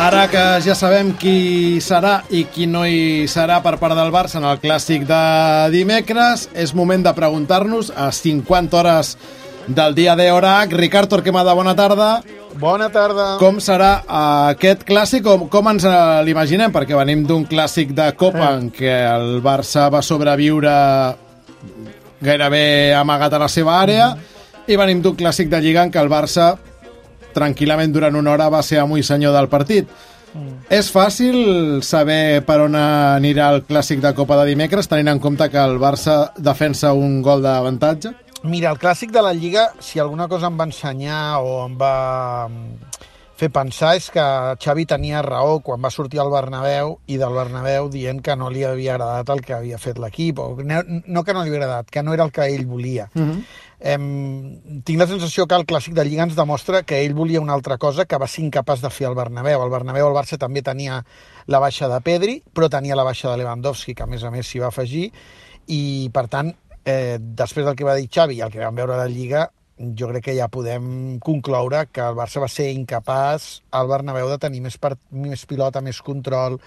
[0.00, 4.38] Ara que ja sabem qui serà i qui no hi serà per part del Barça
[4.38, 5.18] en el clàssic de
[5.74, 9.10] dimecres, és moment de preguntar-nos a 50 hores
[9.68, 10.72] del dia de H.
[10.72, 12.22] Ricard Torquemada, bona tarda.
[12.56, 13.36] Bona tarda.
[13.42, 13.90] Com serà
[14.48, 15.20] aquest clàssic?
[15.28, 15.92] Com, com ens eh,
[16.24, 16.72] l'imaginem?
[16.72, 20.72] Perquè venim d'un clàssic de Copa en què el Barça va sobreviure
[22.24, 24.14] gairebé amagat a la seva àrea
[24.64, 26.54] i venim d'un clàssic de Lliga en què el Barça
[27.34, 29.90] tranquil·lament durant una hora va ser amo i senyor del partit.
[30.34, 30.56] Mm.
[30.70, 35.48] És fàcil saber per on anirà el clàssic de Copa de dimecres, tenint en compte
[35.50, 38.14] que el Barça defensa un gol d'avantatge?
[38.42, 41.94] Mira, el clàssic de la Lliga, si alguna cosa em va ensenyar o em va
[43.40, 44.22] fer pensar és que
[44.60, 48.66] Xavi tenia raó quan va sortir al Bernabéu i del Bernabéu dient que no li
[48.68, 51.90] havia agradat el que havia fet l'equip, o no, no que no li havia agradat,
[51.90, 53.08] que no era el que ell volia.
[53.14, 53.42] Uh -huh.
[53.80, 57.54] Em, tinc la sensació que el clàssic de Lliga ens demostra que ell volia una
[57.54, 59.62] altra cosa que va ser incapaç de fer al Bernabéu.
[59.62, 61.04] Al Bernabéu el Barça també tenia
[61.46, 64.46] la baixa de Pedri, però tenia la baixa de Lewandowski, que a més a més
[64.46, 65.12] s'hi va afegir,
[65.66, 68.94] i per tant, eh, després del que va dir Xavi i el que vam veure
[68.94, 69.50] a la Lliga,
[69.96, 74.38] jo crec que ja podem concloure que el Barça va ser incapaç al Bernabéu de
[74.42, 76.58] tenir més, part, més pilota, més control,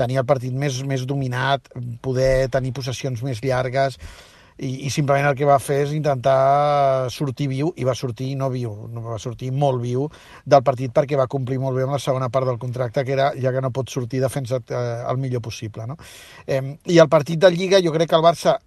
[0.00, 1.68] tenir el partit més, més dominat,
[2.02, 3.98] poder tenir possessions més llargues
[4.58, 8.50] i, i simplement el que va fer és intentar sortir viu, i va sortir no
[8.52, 10.06] viu, no va sortir molt viu
[10.46, 13.32] del partit perquè va complir molt bé amb la segona part del contracte, que era
[13.40, 15.88] ja que no pot sortir defensat eh, el millor possible.
[15.90, 15.98] No?
[16.46, 18.58] Eh, I el partit de Lliga jo crec que el Barça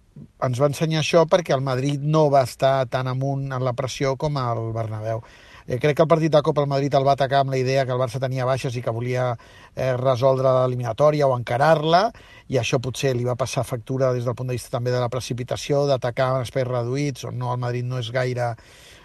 [0.44, 4.16] ens va ensenyar això perquè el Madrid no va estar tan amunt en la pressió
[4.16, 5.22] com el Bernabéu.
[5.68, 7.84] Eh, crec que el partit de Copa el Madrid el va atacar amb la idea
[7.84, 9.34] que el Barça tenia baixes i que volia
[9.76, 12.06] eh, resoldre l'eliminatòria o encarar-la,
[12.48, 15.10] i això potser li va passar factura des del punt de vista també de la
[15.12, 18.54] precipitació, d'atacar en espais reduïts, on no, el Madrid no és gaire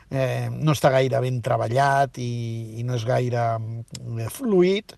[0.10, 2.32] eh, no està gaire ben treballat i,
[2.80, 4.96] i no és gaire eh, fluid,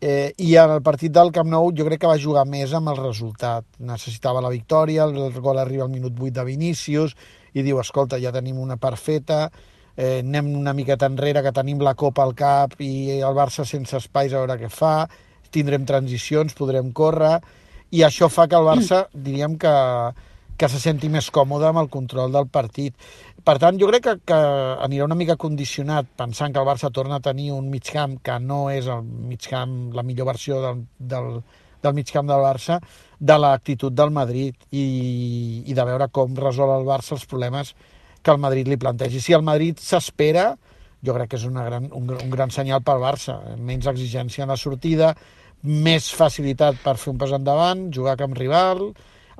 [0.00, 2.88] eh, i en el partit del Camp Nou jo crec que va jugar més amb
[2.94, 3.68] el resultat.
[3.84, 7.14] Necessitava la victòria, el gol arriba al minut 8 de Vinícius
[7.52, 9.44] i diu, escolta, ja tenim una part feta,
[9.96, 13.96] eh, anem una miqueta enrere, que tenim la Copa al cap i el Barça sense
[13.98, 15.06] espais a veure què fa,
[15.52, 17.38] tindrem transicions, podrem córrer,
[17.92, 19.74] i això fa que el Barça, diríem que,
[20.56, 22.96] que se senti més còmode amb el control del partit.
[23.42, 24.40] Per tant, jo crec que, que
[24.86, 28.38] anirà una mica condicionat pensant que el Barça torna a tenir un mig camp que
[28.40, 31.32] no és el mig camp, la millor versió del, del,
[31.82, 32.78] del mig camp del Barça,
[33.18, 34.86] de l'actitud del Madrid i,
[35.66, 37.74] i de veure com resol el Barça els problemes
[38.22, 39.20] que el Madrid li plantegi.
[39.20, 40.52] Si el Madrid s'espera,
[41.02, 43.38] jo crec que és una gran, un, un gran senyal pel Barça.
[43.58, 45.12] Menys exigència en la sortida,
[45.62, 48.90] més facilitat per fer un pas endavant, jugar camp rival,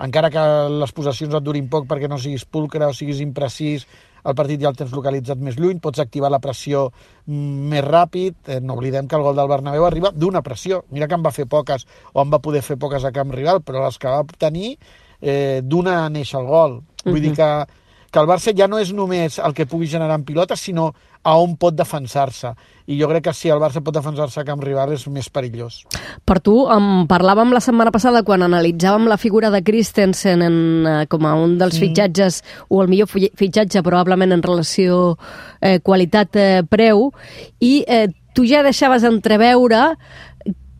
[0.03, 3.87] encara que les possessions et durin poc perquè no siguis pulcre o siguis imprecís,
[4.22, 6.87] el partit ja el tens localitzat més lluny, pots activar la pressió
[7.26, 11.09] mm, més ràpid, eh, no oblidem que el gol del Bernabéu arriba d'una pressió, mira
[11.10, 13.82] que en va fer poques o en va poder fer poques a camp rival, però
[13.84, 14.76] les que va obtenir
[15.20, 16.81] eh, d'una neix el gol.
[17.04, 17.20] Vull uh -huh.
[17.20, 17.81] dir que
[18.12, 20.91] que el Barça ja no és només el que pugui generar en pilota, sinó
[21.23, 22.53] a on pot defensar-se.
[22.91, 25.81] I jo crec que si el Barça pot defensar-se a camp rival és més perillós.
[26.28, 30.56] Per tu, en parlàvem la setmana passada quan analitzàvem la figura de Christensen en,
[30.87, 31.87] eh, com a un dels sí.
[31.87, 35.17] fitxatges, o el millor fitxatge probablement en relació
[35.61, 39.94] eh, qualitat-preu, eh, i eh, tu ja deixaves entreveure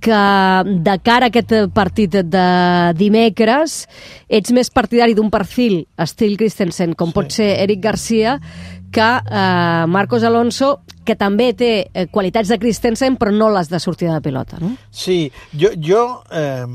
[0.03, 0.21] que
[0.83, 2.47] de cara a aquest partit de
[2.99, 3.85] dimecres
[4.29, 7.17] ets més partidari d'un perfil estil Christensen, com sí.
[7.17, 8.39] pot ser Eric Garcia,
[8.93, 13.81] que eh, Marcos Alonso, que també té eh, qualitats de Christensen, però no les de
[13.83, 14.75] sortida de pilota, no?
[14.91, 15.25] Sí,
[15.59, 16.67] jo, jo eh,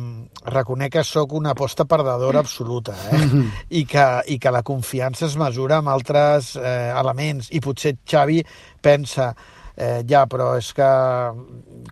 [0.47, 3.27] reconec que sóc una aposta perdedora absoluta, eh?
[3.79, 8.41] I, que, I que la confiança es mesura amb altres eh, elements, i potser Xavi
[8.81, 9.29] pensa
[9.77, 10.89] eh, ja, però és que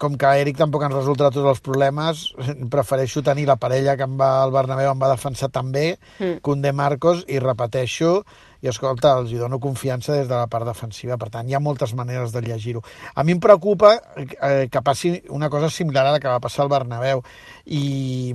[0.02, 2.26] com que Eric tampoc ens resoldrà tots els problemes,
[2.74, 6.42] prefereixo tenir la parella que em va al Bernabéu em va defensar també, mm.
[6.66, 8.18] de Marcos, i repeteixo,
[8.66, 11.62] i escolta, els hi dono confiança des de la part defensiva, per tant hi ha
[11.62, 12.82] moltes maneres de llegir-ho.
[13.14, 16.66] A mi em preocupa eh, que passi una cosa similar a la que va passar
[16.66, 17.22] al Bernabéu
[17.66, 18.34] i,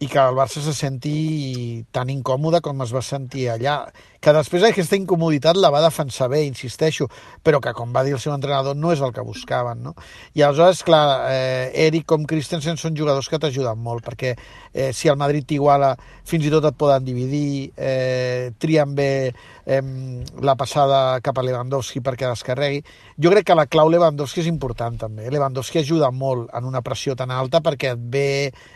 [0.00, 3.80] i que el Barça se senti tan incòmode com es va sentir allà
[4.20, 7.06] que després aquesta incomoditat la va defensar bé, insisteixo,
[7.42, 9.94] però que, com va dir el seu entrenador, no és el que buscaven, no?
[10.36, 15.08] I aleshores, clar, eh, Eric com Christensen són jugadors que t'ajuden molt, perquè eh, si
[15.08, 15.94] el Madrid t'iguala,
[16.28, 19.10] fins i tot et poden dividir, eh, trien bé
[19.70, 22.82] eh, la passada cap a Lewandowski perquè descarregui.
[23.22, 25.30] Jo crec que la clau Lewandowski és important, també.
[25.30, 28.28] Lewandowski ajuda molt en una pressió tan alta perquè et ve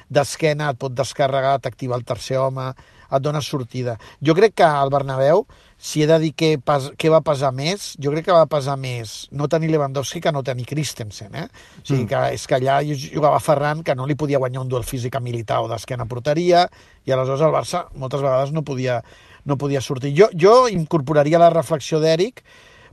[0.09, 2.71] d'esquena, et pot descarregar, t'activa el tercer home,
[3.15, 3.99] et dona sortida.
[4.25, 5.45] Jo crec que al Bernabéu,
[5.79, 8.79] si he de dir què, pas, què va pesar més, jo crec que va pesar
[8.81, 11.35] més no tenir Lewandowski que no tenir Christensen.
[11.35, 11.47] Eh?
[11.83, 12.09] O sigui, mm.
[12.11, 15.23] que és que allà jugava Ferran, que no li podia guanyar un duel físic a
[15.25, 16.69] Militao d'esquena porteria,
[17.05, 19.03] i aleshores el Barça moltes vegades no podia,
[19.45, 20.15] no podia sortir.
[20.17, 22.43] Jo, jo incorporaria la reflexió d'Eric,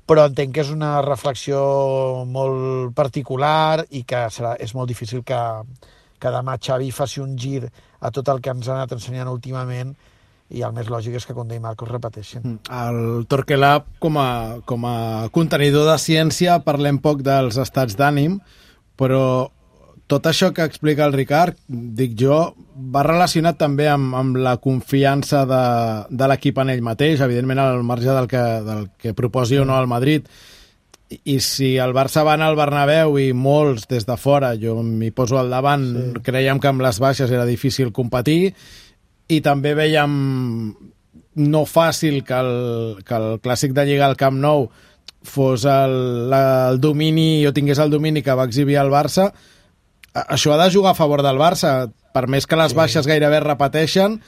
[0.07, 1.61] però entenc que és una reflexió
[2.27, 5.41] molt particular i que serà, és molt difícil que,
[6.19, 7.67] que demà Xavi faci un gir
[8.01, 9.93] a tot el que ens ha anat ensenyant últimament
[10.51, 12.43] i el més lògic és que Condé i Marcos repeteixin.
[12.43, 12.57] Mm.
[12.75, 14.95] El Torquelab, com a, com a
[15.31, 18.41] contenidor de ciència, parlem poc dels estats d'ànim,
[18.99, 19.23] però
[20.11, 22.39] tot això que explica el Ricard, dic jo,
[22.91, 25.65] va relacionat també amb, amb la confiança de,
[26.11, 29.77] de l'equip en ell mateix, evidentment al marge del que, del que proposi o no
[29.77, 30.27] al Madrid,
[31.27, 35.11] i si el Barça va anar al Bernabéu i molts des de fora, jo m'hi
[35.15, 36.23] poso al davant, sí.
[36.27, 38.53] creiem que amb les baixes era difícil competir
[39.31, 40.13] i també veiem
[41.41, 42.53] no fàcil que el,
[43.07, 44.67] que el clàssic de Lliga al Camp Nou
[45.23, 49.29] fos el, el domini o tingués el domini que va exhibir el Barça
[50.13, 52.77] això ha de jugar a favor del Barça per més que les sí.
[52.77, 54.19] baixes gairebé repeteixen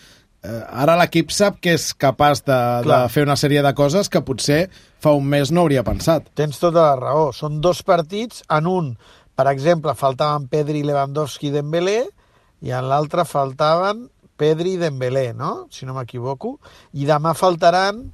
[0.44, 4.24] eh, ara l'equip sap que és capaç de, de fer una sèrie de coses que
[4.26, 4.68] potser
[5.04, 6.30] fa un mes no hauria pensat.
[6.38, 7.30] Tens tota la raó.
[7.36, 8.44] Són dos partits.
[8.52, 8.94] En un,
[9.36, 12.02] per exemple, faltaven Pedri, Lewandowski i Dembélé,
[12.64, 14.08] i en l'altre faltaven
[14.40, 15.68] Pedri i Dembélé, no?
[15.72, 16.58] si no m'equivoco.
[16.96, 18.06] I demà faltaran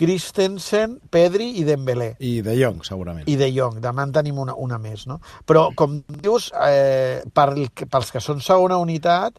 [0.00, 2.14] Christensen, Pedri i Dembélé.
[2.24, 3.26] I De Jong, segurament.
[3.28, 3.82] I De Jong.
[3.84, 5.18] Demà en tenim una, una més, no?
[5.44, 7.50] Però, com dius, eh, per,
[7.84, 9.36] pels que són segona unitat,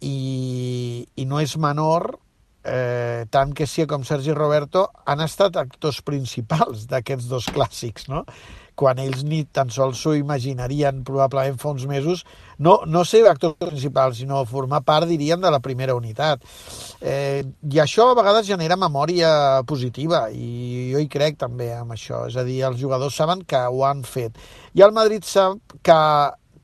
[0.00, 2.08] i, i no és menor
[2.64, 8.24] eh, tant que Sia com Sergi Roberto han estat actors principals d'aquests dos clàssics, no?
[8.80, 12.24] Quan ells ni tan sols s'ho imaginarien probablement fa uns mesos,
[12.56, 16.40] no, no ser actors principals, sinó formar part, dirien, de la primera unitat.
[17.00, 19.30] Eh, I això a vegades genera memòria
[19.68, 22.24] positiva, i jo hi crec també amb això.
[22.30, 24.38] És a dir, els jugadors saben que ho han fet.
[24.72, 26.00] I el Madrid sap que,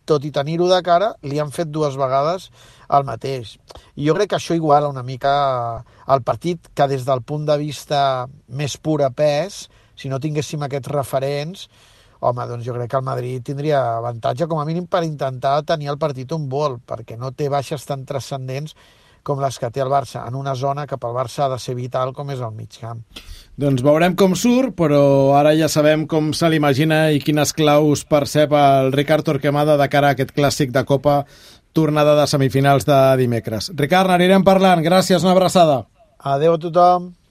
[0.09, 2.49] tot i tenir-ho de cara, li han fet dues vegades
[2.97, 3.57] el mateix.
[3.99, 5.35] I jo crec que això iguala una mica
[6.15, 8.01] el partit que des del punt de vista
[8.49, 9.67] més pur a pes,
[9.97, 11.67] si no tinguéssim aquests referents,
[12.21, 15.91] home, doncs jo crec que el Madrid tindria avantatge com a mínim per intentar tenir
[15.93, 18.77] el partit un vol, perquè no té baixes tan transcendents
[19.27, 21.75] com les que té el Barça, en una zona que pel Barça ha de ser
[21.75, 23.03] vital com és el mig camp.
[23.59, 28.55] Doncs veurem com surt, però ara ja sabem com se l'imagina i quines claus percep
[28.55, 31.25] el Ricard Torquemada de cara a aquest clàssic de Copa
[31.77, 33.73] tornada de semifinals de dimecres.
[33.75, 34.81] Ricard, n'anirem parlant.
[34.87, 35.83] Gràcies, una abraçada.
[36.23, 37.17] Adéu a tothom.